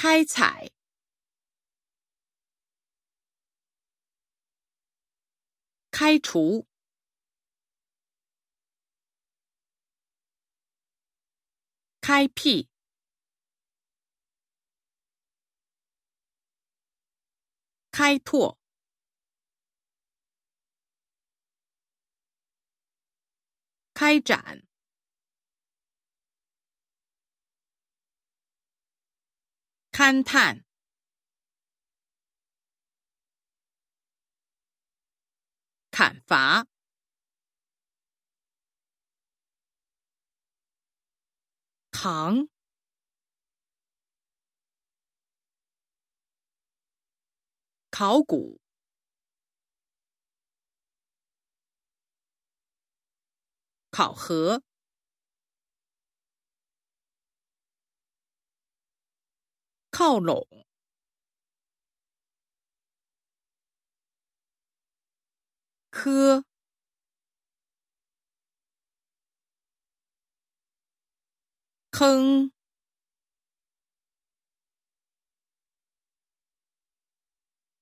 [0.00, 0.70] 开采、
[5.90, 6.68] 开除、
[12.00, 12.68] 开辟、
[17.90, 18.56] 开拓、
[23.92, 24.67] 开展。
[29.98, 30.64] 勘探、
[35.90, 36.68] 砍伐、
[41.90, 42.48] 扛、
[47.90, 48.60] 考古、
[53.90, 54.67] 考核。
[59.98, 60.46] 靠拢，
[65.90, 66.44] 科，
[71.90, 72.52] 坑，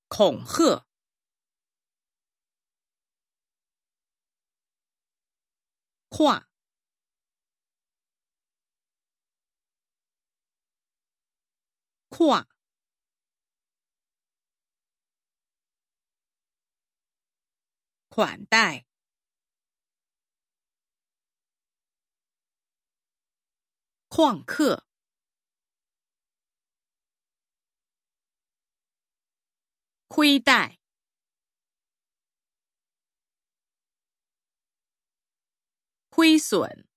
[0.08, 0.86] 恐吓，
[6.08, 6.45] 跨。
[12.08, 12.46] 跨，
[18.08, 18.86] 款待，
[24.08, 24.86] 旷课，
[30.08, 30.78] 亏待，
[36.08, 36.88] 亏损。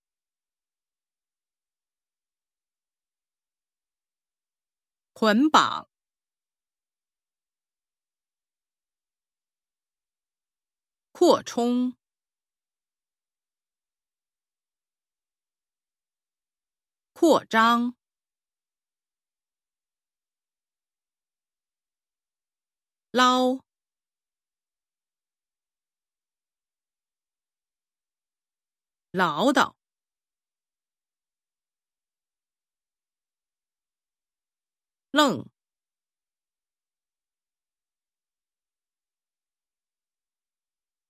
[5.19, 5.85] 捆绑、
[11.11, 11.93] 扩充、
[17.11, 17.93] 扩张、
[23.11, 23.59] 捞、
[29.11, 29.78] 唠叨。
[35.19, 35.45] 愣，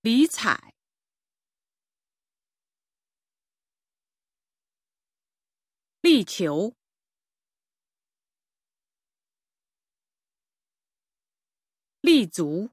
[0.01, 0.73] 理睬，
[6.01, 6.75] 力求，
[12.01, 12.71] 立足，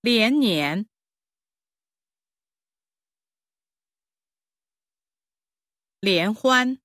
[0.00, 0.88] 连年。
[6.00, 6.80] 联欢，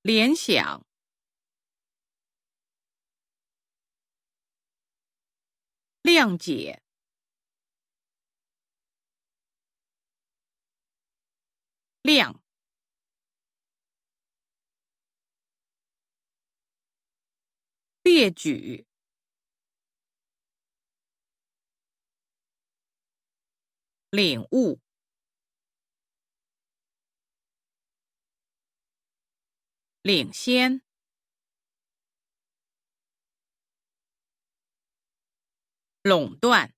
[0.00, 0.86] 联想，
[6.02, 6.82] 谅解，
[12.02, 12.40] 谅，
[18.02, 18.89] 列举。
[24.10, 24.80] 领悟，
[30.02, 30.82] 领先，
[36.02, 36.74] 垄断，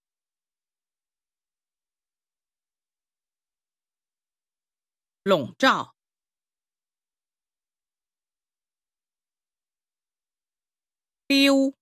[5.24, 5.94] 笼罩，
[11.26, 11.81] 丢。